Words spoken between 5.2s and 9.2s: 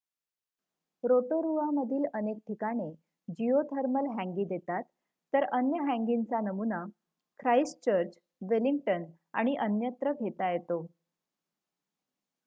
तर अन्य हँगींचा नमुना ख्राईस्टचर्च वेलिंग्टन